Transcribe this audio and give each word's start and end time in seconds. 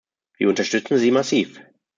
Wir 0.39 0.49
unterstützen 0.49 0.97
sie 0.97 1.11
massiv. 1.11 1.61